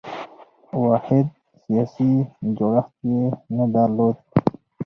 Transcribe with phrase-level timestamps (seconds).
[0.85, 1.27] واحد
[1.63, 2.09] سیاسي
[2.57, 3.23] جوړښت یې
[3.55, 4.17] نه درلود.